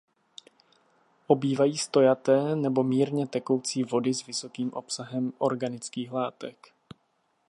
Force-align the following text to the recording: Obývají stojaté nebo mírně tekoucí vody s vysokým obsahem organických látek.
Obývají 1.27 1.77
stojaté 1.77 2.55
nebo 2.55 2.83
mírně 2.83 3.27
tekoucí 3.27 3.83
vody 3.83 4.13
s 4.13 4.25
vysokým 4.25 4.73
obsahem 4.73 5.33
organických 5.37 6.11
látek. 6.11 6.67